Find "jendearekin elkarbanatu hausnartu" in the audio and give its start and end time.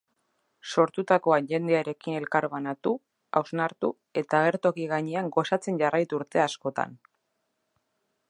1.49-3.91